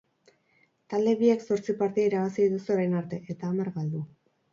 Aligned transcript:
Talde 0.93 1.11
biek 1.19 1.43
zortzi 1.47 1.75
partida 1.81 2.07
irabazi 2.11 2.47
dituzte 2.47 2.73
orain 2.77 2.97
arte, 3.03 3.21
eta 3.35 3.51
hamar 3.51 3.71
galdu. 3.77 4.03